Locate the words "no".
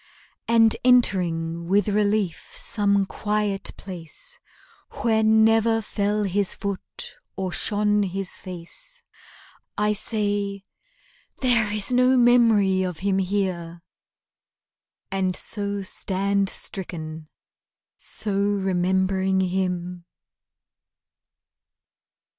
11.93-12.17